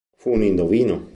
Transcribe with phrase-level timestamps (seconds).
[0.17, 1.09] Fu un Indovino.